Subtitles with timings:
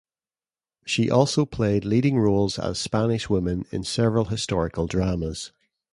[0.83, 5.51] She also played leading roles as Spanish women in several historical dramas.